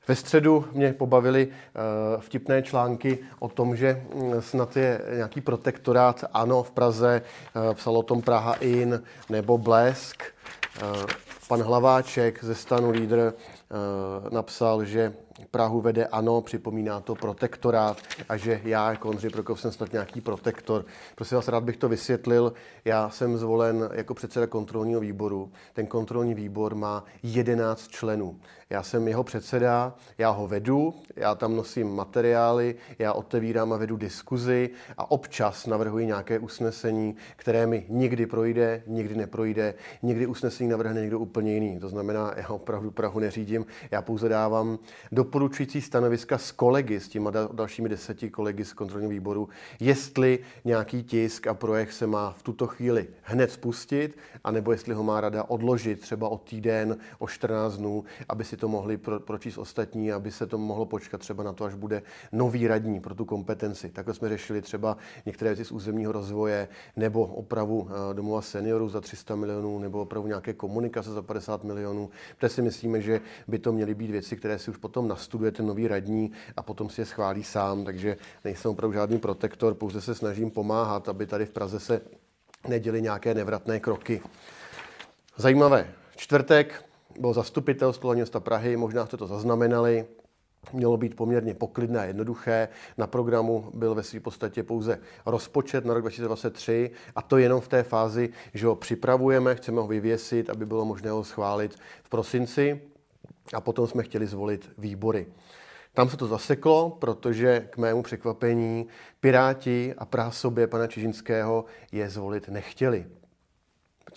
Ve 0.08 0.16
středu 0.16 0.66
mě 0.72 0.94
pobavili 0.94 1.48
uh, 1.48 2.22
vtipné 2.22 2.64
články 2.64 3.20
o 3.40 3.50
tom, 3.50 3.76
že 3.76 4.04
mm, 4.16 4.42
snad 4.42 4.78
je 4.78 5.02
nějaký 5.16 5.42
protektorát 5.42 6.24
ANO 6.34 6.64
v 6.64 6.72
Praze, 6.72 7.22
uh, 7.56 7.74
psal 7.74 7.98
o 7.98 8.04
tom 8.04 8.22
Praha 8.22 8.54
In 8.54 9.04
nebo 9.30 9.58
Blesk. 9.58 10.24
Pan 11.48 11.62
Hlaváček 11.62 12.44
ze 12.44 12.56
stanu 12.56 12.92
lídr 12.92 13.34
napsal, 14.32 14.86
že 14.86 15.14
Prahu 15.52 15.82
vede 15.82 16.06
ano, 16.06 16.42
připomíná 16.42 17.00
to 17.00 17.16
protektorát 17.16 17.98
a 18.30 18.38
že 18.38 18.62
já 18.64 18.92
jako 18.92 19.10
Ondřej 19.10 19.32
Prokop 19.32 19.58
jsem 19.58 19.72
snad 19.72 19.92
nějaký 19.92 20.22
protektor. 20.22 20.86
Prosím 21.16 21.36
vás, 21.36 21.48
rád 21.48 21.64
bych 21.64 21.78
to 21.78 21.90
vysvětlil. 21.90 22.54
Já 22.86 23.10
jsem 23.10 23.38
zvolen 23.38 23.90
jako 23.94 24.14
předseda 24.14 24.48
kontrolního 24.48 25.00
výboru. 25.00 25.52
Ten 25.74 25.88
kontrolní 25.88 26.34
výbor 26.34 26.76
má 26.76 27.04
11 27.24 27.88
členů. 27.88 28.40
Já 28.70 28.84
jsem 28.84 29.08
jeho 29.08 29.24
předseda, 29.24 29.96
já 30.18 30.30
ho 30.30 30.48
vedu, 30.48 30.94
já 31.16 31.36
tam 31.36 31.56
nosím 31.56 31.96
materiály, 31.96 32.76
já 33.00 33.14
otevírám 33.14 33.74
a 33.74 33.78
vedu 33.78 33.98
diskuzi 33.98 34.70
a 34.98 35.12
občas 35.12 35.66
navrhuji 35.66 36.06
nějaké 36.06 36.40
usnesení, 36.40 37.16
které 37.36 37.68
mi 37.68 37.86
nikdy 37.90 38.26
projde, 38.26 38.84
nikdy 38.88 39.16
neprojde, 39.16 39.74
někdy 40.02 40.28
usnesení 40.28 40.70
navrhne 40.70 41.02
někdo 41.02 41.20
úplně 41.20 41.54
jiný. 41.54 41.80
To 41.80 41.90
znamená, 41.90 42.34
já 42.38 42.48
opravdu 42.50 42.92
Prahu 42.92 43.20
neřídím, 43.20 43.66
já 43.92 44.02
pouze 44.02 44.30
dávám 44.30 44.80
do 45.12 45.24
doporučující 45.28 45.82
stanoviska 45.82 46.38
s 46.38 46.52
kolegy, 46.52 47.00
s 47.00 47.08
těma 47.08 47.32
dalšími 47.52 47.90
deseti 47.90 48.30
kolegy 48.30 48.66
z 48.66 48.74
kontrolního 48.74 49.10
výboru, 49.10 49.50
jestli 49.80 50.40
nějaký 50.66 51.04
tisk 51.04 51.48
a 51.48 51.54
projekt 51.54 51.92
se 51.92 52.08
má 52.08 52.32
v 52.32 52.44
tuto 52.44 52.68
chvíli 52.68 53.08
hned 53.22 53.52
spustit, 53.52 54.18
anebo 54.44 54.72
jestli 54.72 54.94
ho 54.94 55.04
má 55.04 55.22
rada 55.22 55.44
odložit 55.44 56.00
třeba 56.00 56.30
o 56.30 56.38
týden, 56.38 56.98
o 57.20 57.28
14 57.28 57.78
dnů, 57.78 58.04
aby 58.30 58.44
si 58.44 58.58
to 58.58 58.68
mohli 58.68 58.98
pro, 58.98 59.20
pročíst 59.20 59.58
ostatní, 59.58 60.12
aby 60.12 60.32
se 60.32 60.48
to 60.48 60.58
mohlo 60.58 60.86
počkat 60.86 61.22
třeba 61.22 61.44
na 61.44 61.54
to, 61.54 61.66
až 61.66 61.74
bude 61.74 62.02
nový 62.32 62.68
radní 62.68 63.00
pro 63.00 63.16
tu 63.16 63.26
kompetenci. 63.26 63.90
Takhle 63.90 64.14
jsme 64.14 64.30
řešili 64.30 64.62
třeba 64.62 64.98
některé 65.26 65.50
věci 65.50 65.66
z 65.66 65.72
územního 65.72 66.12
rozvoje, 66.12 66.68
nebo 66.96 67.26
opravu 67.26 67.90
eh, 67.90 68.14
domova 68.14 68.42
seniorů 68.42 68.90
za 68.90 69.02
300 69.02 69.36
milionů, 69.36 69.80
nebo 69.80 70.02
opravu 70.02 70.28
nějaké 70.28 70.54
komunikace 70.54 71.12
za 71.12 71.22
50 71.22 71.64
milionů. 71.64 72.10
Protože 72.38 72.50
si 72.50 72.62
myslíme, 72.62 73.02
že 73.02 73.22
by 73.48 73.60
to 73.60 73.72
měly 73.72 73.96
být 73.96 74.12
věci, 74.12 74.36
které 74.36 74.60
si 74.60 74.72
už 74.72 74.78
potom 74.78 75.08
nastuduje 75.18 75.52
ten 75.52 75.66
nový 75.66 75.88
radní 75.88 76.32
a 76.58 76.62
potom 76.62 76.90
si 76.90 77.02
je 77.02 77.06
schválí 77.06 77.44
sám, 77.44 77.86
takže 77.86 78.18
nejsem 78.46 78.72
opravdu 78.72 78.94
žádný 78.94 79.18
protektor, 79.18 79.74
pouze 79.74 80.02
se 80.02 80.16
snažím 80.16 80.52
pomáhat, 80.52 81.10
aby 81.10 81.26
tady 81.26 81.46
v 81.46 81.50
Praze 81.50 81.80
se 81.80 82.02
neděli 82.68 83.02
nějaké 83.02 83.34
nevratné 83.34 83.80
kroky. 83.80 84.22
Zajímavé. 85.38 85.90
Čtvrtek 86.16 86.86
bylo 87.20 87.34
zastupitelstvo 87.34 88.14
města 88.14 88.40
Prahy, 88.40 88.78
možná 88.78 89.06
jste 89.06 89.18
to 89.18 89.28
zaznamenali, 89.28 90.06
mělo 90.74 90.98
být 90.98 91.16
poměrně 91.16 91.54
poklidné 91.54 92.00
a 92.00 92.04
jednoduché. 92.04 92.70
Na 92.98 93.08
programu 93.08 93.72
byl 93.74 93.96
ve 93.96 94.04
své 94.04 94.20
podstatě 94.20 94.64
pouze 94.64 95.00
rozpočet 95.26 95.86
na 95.86 95.94
rok 95.94 96.04
2023 96.04 96.92
a 97.16 97.22
to 97.22 97.38
jenom 97.38 97.62
v 97.62 97.68
té 97.68 97.84
fázi, 97.84 98.30
že 98.54 98.68
ho 98.68 98.76
připravujeme, 98.76 99.56
chceme 99.56 99.82
ho 99.82 99.88
vyvěsit, 99.88 100.50
aby 100.50 100.66
bylo 100.66 100.86
možné 100.86 101.10
ho 101.10 101.24
schválit 101.24 101.76
v 102.04 102.10
prosinci 102.10 102.82
a 103.54 103.62
potom 103.62 103.88
jsme 103.88 104.04
chtěli 104.04 104.28
zvolit 104.28 104.72
výbory. 104.78 105.28
Tam 105.94 106.10
se 106.10 106.18
to 106.18 106.28
zaseklo, 106.28 106.90
protože 106.90 107.68
k 107.70 107.78
mému 107.78 108.04
překvapení 108.04 108.88
Piráti 109.20 109.94
a 109.98 110.06
prásobě 110.06 110.68
pana 110.68 110.88
Čižinského 110.88 111.66
je 111.92 112.10
zvolit 112.10 112.50
nechtěli. 112.50 113.06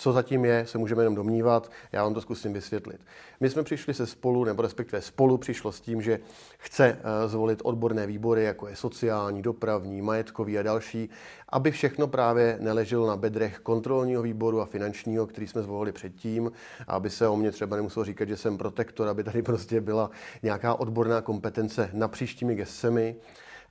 Co 0.01 0.13
zatím 0.13 0.45
je, 0.45 0.67
se 0.67 0.79
můžeme 0.79 1.03
jenom 1.03 1.15
domnívat, 1.15 1.71
já 1.93 2.03
vám 2.03 2.15
to 2.15 2.21
zkusím 2.21 2.53
vysvětlit. 2.53 3.01
My 3.41 3.51
jsme 3.51 3.63
přišli 3.63 3.95
se 3.95 4.07
spolu, 4.07 4.45
nebo 4.45 4.63
respektive 4.63 5.03
spolu 5.03 5.39
přišlo 5.39 5.73
s 5.73 5.81
tím, 5.81 6.03
že 6.03 6.21
chce 6.59 6.99
eh, 7.01 7.29
zvolit 7.29 7.61
odborné 7.65 8.07
výbory, 8.07 8.45
jako 8.45 8.69
je 8.69 8.77
sociální, 8.77 9.43
dopravní, 9.43 10.03
majetkový 10.03 10.59
a 10.59 10.63
další, 10.63 11.11
aby 11.49 11.71
všechno 11.71 12.07
právě 12.07 12.57
neleželo 12.61 13.07
na 13.07 13.17
bedrech 13.17 13.59
kontrolního 13.59 14.23
výboru 14.23 14.61
a 14.61 14.67
finančního, 14.67 15.27
který 15.27 15.47
jsme 15.47 15.63
zvolili 15.63 15.93
předtím, 15.93 16.53
a 16.87 16.93
aby 16.93 17.11
se 17.11 17.29
o 17.29 17.37
mě 17.37 17.53
třeba 17.53 17.77
nemuselo 17.77 18.05
říkat, 18.05 18.29
že 18.29 18.37
jsem 18.37 18.59
protektor, 18.59 19.09
aby 19.09 19.25
tady 19.25 19.43
prostě 19.43 19.81
byla 19.81 20.11
nějaká 20.43 20.75
odborná 20.75 21.21
kompetence 21.21 21.91
na 21.93 22.09
příštími 22.09 22.55
gesemi. 22.55 23.17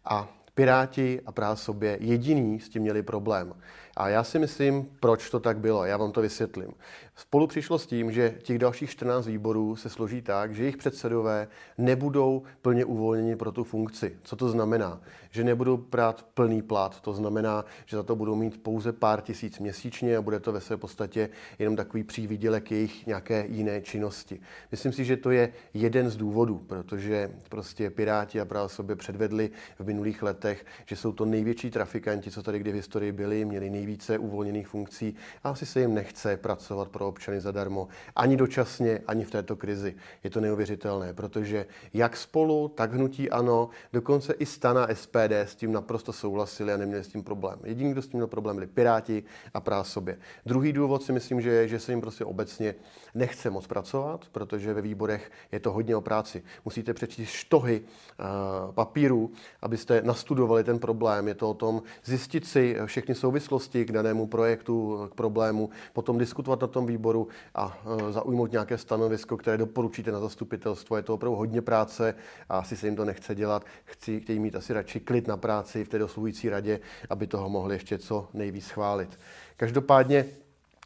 A 0.05 0.29
Piráti 0.59 1.21
a 1.25 1.31
právě 1.31 1.57
sobě 1.57 1.97
jediný 2.01 2.59
s 2.59 2.69
tím 2.69 2.81
měli 2.81 3.03
problém. 3.03 3.53
A 3.99 4.09
já 4.09 4.23
si 4.23 4.39
myslím, 4.39 4.89
proč 4.99 5.29
to 5.29 5.39
tak 5.39 5.57
bylo. 5.57 5.85
Já 5.85 5.97
vám 5.97 6.11
to 6.11 6.21
vysvětlím. 6.21 6.73
Spolu 7.15 7.47
přišlo 7.47 7.79
s 7.79 7.85
tím, 7.85 8.11
že 8.11 8.35
těch 8.43 8.59
dalších 8.59 8.89
14 8.89 9.25
výborů 9.25 9.75
se 9.75 9.89
složí 9.89 10.21
tak, 10.21 10.55
že 10.55 10.63
jejich 10.63 10.77
předsedové 10.77 11.47
nebudou 11.77 12.43
plně 12.61 12.85
uvolněni 12.85 13.35
pro 13.35 13.51
tu 13.51 13.63
funkci. 13.63 14.17
Co 14.23 14.35
to 14.35 14.49
znamená? 14.49 15.01
Že 15.31 15.43
nebudou 15.43 15.77
brát 15.77 16.25
plný 16.33 16.61
plat. 16.61 17.01
To 17.01 17.13
znamená, 17.13 17.65
že 17.85 17.97
za 17.97 18.03
to 18.03 18.15
budou 18.15 18.35
mít 18.35 18.63
pouze 18.63 18.93
pár 18.93 19.21
tisíc 19.21 19.59
měsíčně 19.59 20.17
a 20.17 20.21
bude 20.21 20.39
to 20.39 20.51
ve 20.51 20.61
své 20.61 20.77
podstatě 20.77 21.29
jenom 21.59 21.75
takový 21.75 22.03
přívidělek 22.03 22.71
jejich 22.71 23.05
nějaké 23.05 23.45
jiné 23.49 23.81
činnosti. 23.81 24.39
Myslím 24.71 24.93
si, 24.93 25.05
že 25.05 25.17
to 25.17 25.31
je 25.31 25.53
jeden 25.73 26.09
z 26.09 26.17
důvodů, 26.17 26.61
protože 26.67 27.31
prostě 27.49 27.89
Piráti 27.89 28.41
a 28.41 28.45
právě 28.45 28.69
sobě 28.69 28.95
předvedli 28.95 29.51
v 29.79 29.85
minulých 29.85 30.23
letech, 30.23 30.65
že 30.85 30.95
jsou 30.95 31.11
to 31.11 31.25
největší 31.25 31.71
trafikanti, 31.71 32.31
co 32.31 32.43
tady 32.43 32.59
kdy 32.59 32.71
v 32.71 32.75
historii 32.75 33.11
byli, 33.11 33.45
měli 33.45 33.69
nejvíce 33.89 34.17
uvolněných 34.17 34.67
funkcí 34.67 35.15
a 35.43 35.49
asi 35.49 35.65
se 35.65 35.79
jim 35.79 35.93
nechce 35.93 36.37
pracovat 36.37 36.89
pro 36.89 37.07
občany 37.07 37.41
zadarmo, 37.41 37.87
ani 38.15 38.37
dočasně, 38.37 39.01
ani 39.07 39.25
v 39.25 39.31
této 39.31 39.55
krizi. 39.55 39.95
Je 40.23 40.29
to 40.29 40.41
neuvěřitelné, 40.41 41.13
protože 41.13 41.65
jak 41.93 42.17
spolu, 42.17 42.67
tak 42.67 42.93
hnutí 42.93 43.29
ano, 43.29 43.69
dokonce 43.93 44.33
i 44.33 44.45
stana 44.45 44.87
SPD 44.93 45.31
s 45.31 45.55
tím 45.55 45.71
naprosto 45.71 46.13
souhlasili 46.13 46.73
a 46.73 46.77
neměli 46.77 47.03
s 47.03 47.07
tím 47.07 47.23
problém. 47.23 47.59
Jediný, 47.63 47.91
kdo 47.91 48.01
s 48.01 48.07
tím 48.07 48.17
měl 48.17 48.27
problém, 48.27 48.55
byli 48.55 48.67
Piráti 48.67 49.23
a 49.53 49.59
prásobě. 49.61 50.17
Druhý 50.45 50.73
důvod 50.73 51.03
si 51.03 51.11
myslím, 51.11 51.41
že 51.41 51.49
je, 51.49 51.67
že 51.67 51.79
se 51.79 51.91
jim 51.91 52.01
prostě 52.01 52.25
obecně 52.25 52.75
nechce 53.15 53.49
moc 53.49 53.67
pracovat, 53.67 54.25
protože 54.31 54.73
ve 54.73 54.81
výborech 54.81 55.31
je 55.51 55.59
to 55.59 55.71
hodně 55.71 55.95
o 55.95 56.01
práci. 56.01 56.43
Musíte 56.65 56.93
přečíst 56.93 57.29
štohy 57.29 57.81
uh, 57.81 58.71
papíru, 58.71 59.31
abyste 59.61 60.01
nastudovali 60.01 60.63
ten 60.63 60.79
problém. 60.79 61.27
Je 61.27 61.35
to 61.35 61.49
o 61.49 61.53
tom 61.53 61.81
zjistit 62.03 62.45
si 62.45 62.77
všechny 62.85 63.15
souvislosti 63.15 63.78
k 63.85 63.91
danému 63.91 64.27
projektu, 64.27 65.07
k 65.11 65.15
problému, 65.15 65.69
potom 65.93 66.17
diskutovat 66.17 66.61
na 66.61 66.67
tom 66.67 66.85
výboru 66.85 67.27
a 67.55 67.65
uh, 67.65 68.11
zaujmout 68.11 68.51
nějaké 68.51 68.77
stanovisko, 68.77 69.37
které 69.37 69.57
doporučíte 69.57 70.11
na 70.11 70.19
zastupitelstvo. 70.19 70.97
Je 70.97 71.03
to 71.03 71.13
opravdu 71.13 71.35
hodně 71.35 71.61
práce 71.61 72.15
a 72.49 72.57
asi 72.57 72.77
se 72.77 72.87
jim 72.87 72.95
to 72.95 73.05
nechce 73.05 73.35
dělat. 73.35 73.65
Chci, 73.83 74.19
chtějí 74.19 74.39
mít 74.39 74.55
asi 74.55 74.73
radši 74.73 74.99
klid 74.99 75.27
na 75.27 75.37
práci 75.37 75.83
v 75.83 75.89
té 75.89 75.99
dosluhující 75.99 76.49
radě, 76.49 76.79
aby 77.09 77.27
toho 77.27 77.49
mohli 77.49 77.75
ještě 77.75 77.97
co 77.97 78.29
nejvíc 78.33 78.65
schválit. 78.65 79.19
Každopádně 79.57 80.25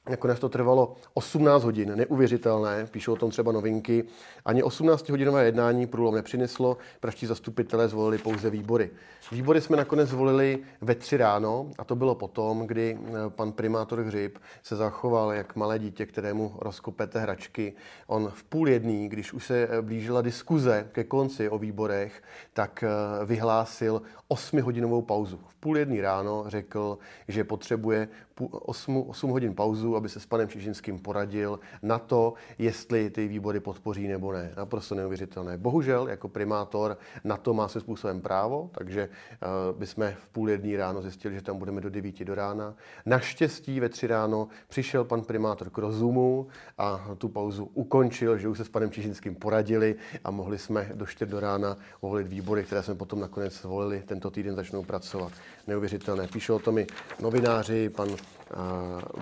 Nakonec 0.09 0.39
to 0.39 0.49
trvalo 0.49 0.95
18 1.13 1.63
hodin, 1.63 1.95
neuvěřitelné, 1.95 2.87
píšou 2.91 3.13
o 3.13 3.15
tom 3.15 3.31
třeba 3.31 3.51
novinky. 3.51 4.03
Ani 4.45 4.63
18-hodinové 4.63 5.39
jednání 5.39 5.87
průlom 5.87 6.15
nepřineslo, 6.15 6.77
praští 6.99 7.25
zastupitelé 7.25 7.87
zvolili 7.87 8.17
pouze 8.17 8.49
výbory. 8.49 8.89
Výbory 9.31 9.61
jsme 9.61 9.77
nakonec 9.77 10.09
zvolili 10.09 10.59
ve 10.81 10.95
tři 10.95 11.17
ráno 11.17 11.71
a 11.77 11.83
to 11.83 11.95
bylo 11.95 12.15
potom, 12.15 12.67
kdy 12.67 12.97
eh, 12.99 13.11
pan 13.29 13.51
primátor 13.51 13.99
Hřib 13.99 14.39
se 14.63 14.75
zachoval 14.75 15.31
jak 15.31 15.55
malé 15.55 15.79
dítě, 15.79 16.05
kterému 16.05 16.55
rozkopete 16.59 17.19
hračky. 17.19 17.73
On 18.07 18.31
v 18.35 18.43
půl 18.43 18.69
jedný, 18.69 19.09
když 19.09 19.33
už 19.33 19.45
se 19.45 19.67
eh, 19.71 19.81
blížila 19.81 20.21
diskuze 20.21 20.87
ke 20.91 21.03
konci 21.03 21.49
o 21.49 21.57
výborech, 21.57 22.23
tak 22.53 22.83
eh, 22.83 23.25
vyhlásil 23.25 24.01
8-hodinovou 24.29 25.01
pauzu. 25.01 25.39
V 25.47 25.55
půl 25.55 25.77
jedný 25.77 26.01
ráno 26.01 26.43
řekl, 26.47 26.97
že 27.27 27.43
potřebuje 27.43 28.07
8, 28.39 28.97
8 29.07 29.29
hodin 29.29 29.55
pauzu, 29.55 29.95
aby 29.95 30.09
se 30.09 30.19
s 30.19 30.25
panem 30.25 30.47
Čižinským 30.47 30.99
poradil 30.99 31.59
na 31.81 31.99
to, 31.99 32.33
jestli 32.57 33.09
ty 33.09 33.27
výbory 33.27 33.59
podpoří 33.59 34.07
nebo 34.07 34.33
ne. 34.33 34.53
Naprosto 34.57 34.95
neuvěřitelné. 34.95 35.57
Bohužel, 35.57 36.07
jako 36.07 36.27
primátor, 36.27 36.97
na 37.23 37.37
to 37.37 37.53
má 37.53 37.67
se 37.67 37.79
způsobem 37.79 38.21
právo, 38.21 38.69
takže 38.77 39.09
uh, 39.09 39.79
bychom 39.79 40.13
v 40.17 40.29
půl 40.29 40.49
jedný 40.49 40.75
ráno 40.75 41.01
zjistili, 41.01 41.35
že 41.35 41.41
tam 41.41 41.57
budeme 41.57 41.81
do 41.81 41.89
9 41.89 42.23
do 42.23 42.35
rána. 42.35 42.75
Naštěstí 43.05 43.79
ve 43.79 43.89
tři 43.89 44.07
ráno 44.07 44.47
přišel 44.67 45.03
pan 45.03 45.21
primátor 45.21 45.69
k 45.69 45.77
rozumu 45.77 46.47
a 46.77 47.09
tu 47.17 47.29
pauzu 47.29 47.69
ukončil, 47.73 48.37
že 48.37 48.47
už 48.47 48.57
se 48.57 48.65
s 48.65 48.69
panem 48.69 48.91
Čižinským 48.91 49.35
poradili 49.35 49.95
a 50.23 50.31
mohli 50.31 50.57
jsme 50.57 50.91
do 50.93 51.05
4 51.05 51.31
do 51.31 51.39
rána 51.39 51.77
volit 52.01 52.27
výbory, 52.27 52.63
které 52.63 52.83
jsme 52.83 52.95
potom 52.95 53.19
nakonec 53.19 53.61
zvolili. 53.61 54.03
Tento 54.05 54.31
týden 54.31 54.55
začnou 54.55 54.83
pracovat. 54.83 55.31
Neuvěřitelné. 55.67 56.27
Píšou 56.27 56.55
o 56.55 56.59
tom 56.59 56.77
i 56.77 56.87
novináři, 57.19 57.89
pan 57.89 58.09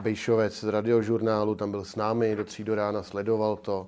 Bejšovec 0.01 0.59
z 0.59 0.63
radiožurnálu, 0.63 1.55
tam 1.55 1.71
byl 1.71 1.85
s 1.85 1.95
námi 1.95 2.35
do 2.35 2.43
tří 2.43 2.63
do 2.63 2.75
rána, 2.75 3.03
sledoval 3.03 3.55
to. 3.55 3.87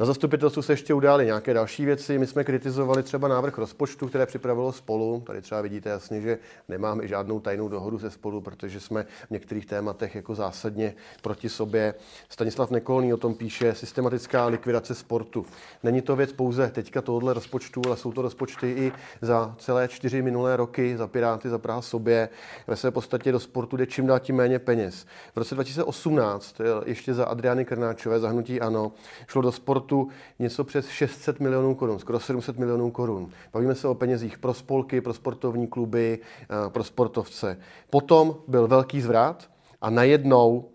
Na 0.00 0.06
zastupitelstvu 0.06 0.62
se 0.62 0.72
ještě 0.72 0.94
udály 0.94 1.26
nějaké 1.26 1.54
další 1.54 1.84
věci. 1.84 2.18
My 2.18 2.26
jsme 2.26 2.44
kritizovali 2.44 3.02
třeba 3.02 3.28
návrh 3.28 3.58
rozpočtu, 3.58 4.08
které 4.08 4.26
připravilo 4.26 4.72
spolu. 4.72 5.22
Tady 5.26 5.42
třeba 5.42 5.60
vidíte 5.60 5.88
jasně, 5.90 6.20
že 6.20 6.38
nemáme 6.68 7.08
žádnou 7.08 7.40
tajnou 7.40 7.68
dohodu 7.68 7.98
se 7.98 8.10
spolu, 8.10 8.40
protože 8.40 8.80
jsme 8.80 9.06
v 9.26 9.30
některých 9.30 9.66
tématech 9.66 10.14
jako 10.14 10.34
zásadně 10.34 10.94
proti 11.22 11.48
sobě. 11.48 11.94
Stanislav 12.28 12.70
Nekolný 12.70 13.14
o 13.14 13.16
tom 13.16 13.34
píše 13.34 13.74
systematická 13.74 14.46
likvidace 14.46 14.94
sportu. 14.94 15.46
Není 15.82 16.02
to 16.02 16.16
věc 16.16 16.32
pouze 16.32 16.70
teďka 16.70 17.02
tohohle 17.02 17.34
rozpočtu, 17.34 17.82
ale 17.86 17.96
jsou 17.96 18.12
to 18.12 18.22
rozpočty 18.22 18.70
i 18.70 18.92
za 19.22 19.54
celé 19.58 19.88
čtyři 19.88 20.22
minulé 20.22 20.56
roky, 20.56 20.96
za 20.96 21.06
Piráty, 21.06 21.48
za 21.48 21.58
Praha 21.58 21.82
sobě. 21.82 22.28
Ve 22.66 22.76
své 22.76 22.90
podstatě 22.90 23.32
do 23.32 23.40
sportu 23.40 23.76
jde 23.76 23.86
čím 23.86 24.06
dál 24.06 24.18
tím 24.18 24.36
méně 24.36 24.58
peněz. 24.58 25.06
V 25.34 25.36
roce 25.38 25.54
2018, 25.54 26.56
ještě 26.84 27.14
za 27.14 27.24
Adriány 27.24 27.64
Krnáčové, 27.64 28.20
za 28.20 28.28
hnutí 28.28 28.60
ANO, 28.60 28.92
šlo 29.26 29.42
do 29.42 29.52
sportu 29.52 29.83
sportu 29.84 30.08
něco 30.38 30.64
přes 30.64 30.88
600 30.88 31.40
milionů 31.40 31.74
korun, 31.74 31.98
skoro 31.98 32.20
700 32.20 32.58
milionů 32.58 32.90
korun. 32.90 33.30
Bavíme 33.52 33.74
se 33.74 33.88
o 33.88 33.94
penězích 33.94 34.38
pro 34.38 34.54
spolky, 34.54 35.00
pro 35.00 35.14
sportovní 35.14 35.66
kluby, 35.66 36.18
eh, 36.42 36.70
pro 36.70 36.84
sportovce. 36.84 37.58
Potom 37.90 38.36
byl 38.48 38.68
velký 38.68 39.00
zvrat 39.00 39.50
a 39.80 39.90
najednou 39.90 40.70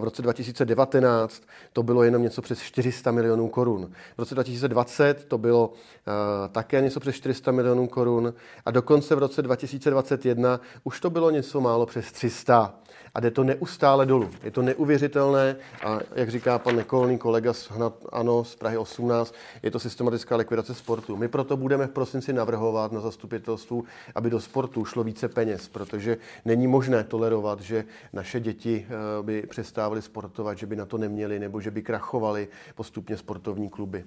v 0.00 0.04
roce 0.04 0.22
2019 0.22 1.42
to 1.72 1.82
bylo 1.82 2.02
jenom 2.02 2.22
něco 2.22 2.42
přes 2.42 2.58
400 2.58 3.10
milionů 3.10 3.48
korun. 3.48 3.90
V 4.16 4.18
roce 4.18 4.34
2020 4.34 5.24
to 5.24 5.38
bylo 5.38 5.68
uh, 5.68 5.74
také 6.52 6.80
něco 6.80 7.00
přes 7.00 7.14
400 7.14 7.52
milionů 7.52 7.88
korun 7.88 8.34
a 8.64 8.70
dokonce 8.70 9.14
v 9.14 9.18
roce 9.18 9.42
2021 9.42 10.60
už 10.84 11.00
to 11.00 11.10
bylo 11.10 11.30
něco 11.30 11.60
málo 11.60 11.86
přes 11.86 12.12
300 12.12 12.74
a 13.14 13.20
jde 13.20 13.30
to 13.30 13.44
neustále 13.44 14.06
dolů. 14.06 14.30
Je 14.42 14.50
to 14.50 14.62
neuvěřitelné 14.62 15.56
a 15.84 15.98
jak 16.14 16.30
říká 16.30 16.58
pan 16.58 16.76
Nekolný 16.76 17.18
kolega 17.18 17.52
z 17.52 17.70
Hnat, 17.70 17.94
ano, 18.12 18.44
z 18.44 18.54
Prahy 18.56 18.78
18, 18.78 19.34
je 19.62 19.70
to 19.70 19.78
systematická 19.78 20.36
likvidace 20.36 20.74
sportu. 20.74 21.16
My 21.16 21.28
proto 21.28 21.56
budeme 21.56 21.86
v 21.86 21.90
prosinci 21.90 22.32
navrhovat 22.32 22.92
na 22.92 23.00
zastupitelstvu, 23.00 23.84
aby 24.14 24.30
do 24.30 24.40
sportu 24.40 24.84
šlo 24.84 25.04
více 25.04 25.28
peněz, 25.28 25.68
protože 25.68 26.16
není 26.44 26.66
možné 26.66 27.04
tolerovat, 27.04 27.60
že 27.60 27.84
naše 28.12 28.40
děti 28.40 28.86
eh, 28.88 29.22
by 29.22 29.42
přestávaly 29.42 30.02
sportovat, 30.02 30.58
že 30.58 30.66
by 30.66 30.76
na 30.76 30.86
to 30.86 30.98
neměli 30.98 31.38
nebo 31.38 31.60
že 31.60 31.70
by 31.70 31.82
krachovaly 31.82 32.48
postupně 32.74 33.16
sportovní 33.16 33.68
kluby. 33.68 34.04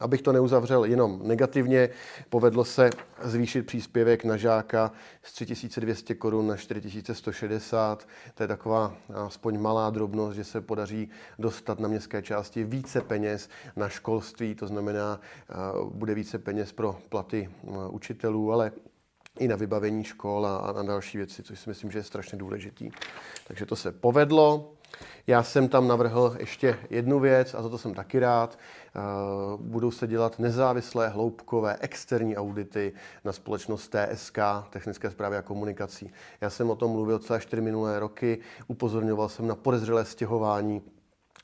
Abych 0.00 0.22
to 0.22 0.32
neuzavřel 0.32 0.84
jenom 0.84 1.20
negativně, 1.22 1.88
povedlo 2.28 2.64
se 2.64 2.90
zvýšit 3.22 3.66
příspěvek 3.66 4.24
na 4.24 4.36
žáka 4.36 4.92
z 5.22 5.32
3200 5.32 6.14
korun 6.14 6.46
na 6.46 6.56
4160. 6.56 8.08
To 8.34 8.42
je 8.42 8.46
taková 8.46 8.96
aspoň 9.14 9.60
malá 9.60 9.90
drobnost, 9.90 10.36
že 10.36 10.44
se 10.44 10.60
podaří 10.60 11.08
dostat 11.38 11.80
na 11.80 11.88
městské 11.88 12.22
části 12.22 12.64
více 12.64 13.00
peněz 13.00 13.48
na 13.76 13.88
školství, 13.88 14.54
to 14.54 14.66
znamená, 14.66 15.20
bude 15.84 16.14
více 16.14 16.38
peněz 16.38 16.72
pro 16.72 16.98
platy 17.08 17.50
učitelů, 17.90 18.52
ale 18.52 18.72
i 19.38 19.48
na 19.48 19.56
vybavení 19.56 20.04
škol 20.04 20.46
a 20.46 20.72
na 20.72 20.82
další 20.82 21.18
věci, 21.18 21.42
což 21.42 21.60
si 21.60 21.70
myslím, 21.70 21.90
že 21.90 21.98
je 21.98 22.02
strašně 22.02 22.38
důležitý. 22.38 22.90
Takže 23.46 23.66
to 23.66 23.76
se 23.76 23.92
povedlo. 23.92 24.75
Já 25.26 25.42
jsem 25.42 25.68
tam 25.68 25.88
navrhl 25.88 26.36
ještě 26.38 26.78
jednu 26.90 27.20
věc 27.20 27.54
a 27.54 27.62
za 27.62 27.68
to 27.68 27.78
jsem 27.78 27.94
taky 27.94 28.18
rád. 28.18 28.58
Eh, 28.58 29.00
budou 29.56 29.90
se 29.90 30.06
dělat 30.06 30.38
nezávislé, 30.38 31.08
hloubkové, 31.08 31.76
externí 31.80 32.36
audity 32.36 32.92
na 33.24 33.32
společnost 33.32 33.88
TSK, 33.88 34.38
Technické 34.70 35.10
zprávy 35.10 35.36
a 35.36 35.42
komunikací. 35.42 36.12
Já 36.40 36.50
jsem 36.50 36.70
o 36.70 36.76
tom 36.76 36.90
mluvil 36.90 37.18
celé 37.18 37.40
čtyři 37.40 37.62
minulé 37.62 38.00
roky, 38.00 38.38
upozorňoval 38.66 39.28
jsem 39.28 39.46
na 39.46 39.54
podezřelé 39.54 40.04
stěhování 40.04 40.82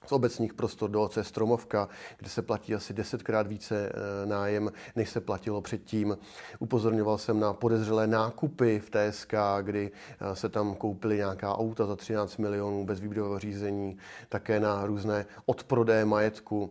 z 0.06 0.12
obecních 0.12 0.54
prostor 0.54 0.90
do 0.90 1.02
OC 1.02 1.18
Stromovka, 1.22 1.88
kde 2.18 2.30
se 2.30 2.42
platí 2.42 2.74
asi 2.74 2.92
desetkrát 2.94 3.46
více 3.46 3.88
eh, 3.88 4.26
nájem, 4.26 4.72
než 4.96 5.10
se 5.10 5.20
platilo 5.20 5.60
předtím. 5.60 6.18
Upozorňoval 6.58 7.18
jsem 7.18 7.40
na 7.40 7.52
podezřelé 7.52 8.06
nákupy 8.06 8.80
v 8.80 8.90
TSK, 8.90 9.34
kdy 9.62 9.90
eh, 10.20 10.36
se 10.36 10.48
tam 10.48 10.74
koupily 10.74 11.16
nějaká 11.16 11.58
auta 11.58 11.86
za 11.86 11.96
13 11.96 12.36
milionů 12.36 12.84
bez 12.84 13.00
výběrového 13.00 13.38
řízení, 13.38 13.96
také 14.28 14.60
na 14.60 14.86
různé 14.86 15.26
odprodeje 15.46 16.04
majetku. 16.04 16.70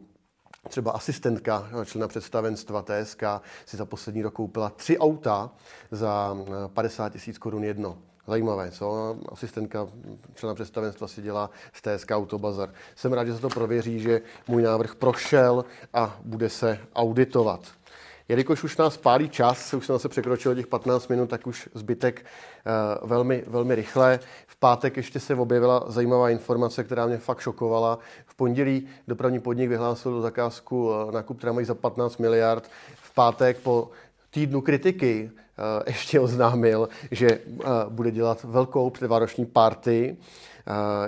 Třeba 0.70 0.92
asistentka 0.92 1.70
člena 1.86 2.08
představenstva 2.08 2.82
TSK 2.82 3.24
si 3.66 3.78
za 3.78 3.86
poslední 3.86 4.22
rok 4.22 4.34
koupila 4.34 4.70
tři 4.70 4.98
auta 4.98 5.52
za 5.92 6.38
50 6.68 7.06
eh, 7.06 7.10
tisíc 7.10 7.38
korun 7.38 7.64
jedno. 7.64 7.98
Zajímavé, 8.28 8.72
co? 8.72 9.18
Asistentka 9.32 9.88
člena 10.36 10.56
představenstva 10.56 11.08
si 11.08 11.22
dělá 11.22 11.50
z 11.74 11.82
TSK 11.82 12.12
Autobazar. 12.12 12.74
Jsem 12.96 13.14
rád, 13.14 13.26
že 13.26 13.36
se 13.36 13.42
to 13.42 13.50
prověří, 13.50 14.00
že 14.00 14.22
můj 14.48 14.62
návrh 14.62 14.96
prošel 14.96 15.66
a 15.94 16.20
bude 16.24 16.50
se 16.50 16.80
auditovat. 16.96 17.62
Jelikož 18.30 18.64
už 18.64 18.78
nás 18.78 18.98
pálí 18.98 19.30
čas, 19.30 19.74
už 19.74 19.86
jsem 19.86 19.96
zase 19.96 20.10
překročil 20.10 20.56
těch 20.56 20.68
15 20.68 21.08
minut, 21.08 21.30
tak 21.30 21.48
už 21.48 21.70
zbytek 21.74 22.26
uh, 23.02 23.10
velmi, 23.10 23.44
velmi 23.48 23.76
rychle. 23.76 24.20
V 24.48 24.56
pátek 24.56 24.98
ještě 24.98 25.20
se 25.20 25.36
objevila 25.36 25.84
zajímavá 25.88 26.30
informace, 26.30 26.84
která 26.84 27.06
mě 27.06 27.18
fakt 27.18 27.40
šokovala. 27.40 28.00
V 28.26 28.36
pondělí 28.36 28.88
dopravní 29.08 29.40
podnik 29.40 29.70
vyhlásil 29.70 30.12
do 30.12 30.22
zakázku 30.22 30.88
uh, 30.88 31.12
nákup 31.12 31.42
tramvají 31.42 31.66
za 31.66 31.76
15 31.76 32.18
miliard. 32.18 32.70
V 32.96 33.14
pátek 33.14 33.58
po 33.58 33.90
týdnu 34.30 34.62
kritiky 34.62 35.32
ještě 35.88 36.20
oznámil, 36.20 36.90
že 37.12 37.40
bude 37.90 38.12
dělat 38.12 38.44
velkou 38.44 38.90
předvároční 38.90 39.46
party 39.46 40.18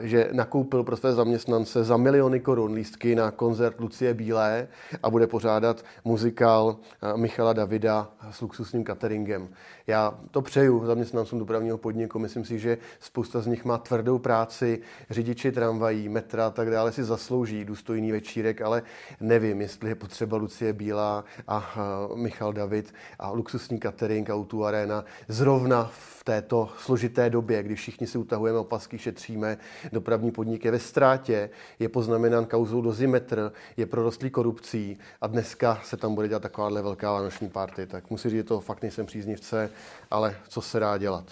že 0.02 0.30
nakoupil 0.32 0.84
pro 0.84 0.98
své 0.98 1.14
zaměstnance 1.14 1.84
za 1.84 1.98
miliony 1.98 2.40
korun 2.40 2.74
lístky 2.74 3.16
na 3.16 3.32
koncert 3.32 3.80
Lucie 3.80 4.14
Bílé 4.14 4.68
a 5.04 5.10
bude 5.10 5.28
pořádat 5.28 5.86
muzikál 6.06 6.78
Michala 7.16 7.54
Davida 7.54 8.12
s 8.32 8.42
luxusním 8.42 8.86
cateringem. 8.86 9.50
Já 9.88 10.20
to 10.32 10.42
přeju 10.42 10.86
zaměstnancům 10.86 11.40
dopravního 11.40 11.78
podniku. 11.78 12.20
Myslím 12.20 12.46
si, 12.46 12.60
že 12.60 12.78
spousta 13.00 13.42
z 13.42 13.48
nich 13.48 13.66
má 13.66 13.78
tvrdou 13.78 14.20
práci, 14.20 14.82
řidiči 15.10 15.52
tramvají, 15.52 16.10
metra 16.10 16.48
a 16.48 16.50
tak 16.50 16.70
dále 16.70 16.92
si 16.92 17.04
zaslouží 17.04 17.66
důstojný 17.66 18.12
večírek, 18.12 18.62
ale 18.62 18.84
nevím, 19.20 19.62
jestli 19.62 19.90
je 19.90 19.96
potřeba 19.96 20.38
Lucie 20.38 20.74
Bílá 20.74 21.24
a 21.48 21.76
Michal 22.16 22.54
David 22.54 22.94
a 23.20 23.32
luxusní 23.32 23.80
catering 23.80 24.30
a 24.34 24.68
Arena 24.68 25.06
zrovna 25.28 25.92
v 25.94 26.24
této 26.24 26.70
složité 26.78 27.30
době, 27.30 27.64
kdy 27.64 27.76
všichni 27.76 28.08
si 28.08 28.18
utahujeme 28.18 28.60
opasky, 28.60 28.98
šetříme, 28.98 29.58
dopravní 29.92 30.32
podnik 30.32 30.66
je 30.66 30.72
ve 30.72 30.80
ztrátě, 30.80 31.50
je 31.80 31.90
poznamenán 31.90 32.46
kauzou 32.46 32.82
dozimetr, 32.82 33.52
je 33.78 33.86
prorostlý 33.86 34.30
korupcí 34.30 34.98
a 35.22 35.28
dneska 35.28 35.80
se 35.84 35.98
tam 35.98 36.16
bude 36.16 36.28
dělat 36.28 36.44
takováhle 36.44 36.82
velká 36.82 37.12
vánoční 37.12 37.50
party. 37.50 37.88
Tak 37.88 38.10
musím 38.10 38.32
říct, 38.32 38.38
že 38.38 38.44
to 38.44 38.60
fakt 38.60 38.82
nejsem 38.82 39.06
příznivce, 39.06 39.70
ale 40.12 40.36
co 40.48 40.62
se 40.62 40.80
dá 40.80 40.98
dělat. 40.98 41.26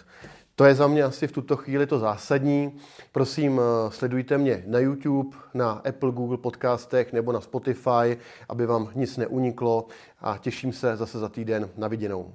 To 0.55 0.65
je 0.65 0.75
za 0.75 0.87
mě 0.87 1.03
asi 1.03 1.27
v 1.27 1.31
tuto 1.31 1.57
chvíli 1.57 1.87
to 1.87 1.99
zásadní. 1.99 2.79
Prosím, 3.11 3.61
eh, 3.61 3.91
sledujte 3.91 4.37
mě 4.37 4.63
na 4.67 4.79
YouTube, 4.79 5.37
na 5.53 5.71
Apple, 5.71 6.11
Google 6.11 6.37
podcastech 6.37 7.13
nebo 7.13 7.31
na 7.31 7.41
Spotify, 7.41 8.17
aby 8.49 8.65
vám 8.65 8.89
nic 8.95 9.17
neuniklo 9.17 9.87
a 10.21 10.37
těším 10.37 10.73
se 10.73 10.97
zase 10.97 11.19
za 11.19 11.29
týden 11.29 11.69
na 11.77 11.87
viděnou. 11.87 12.33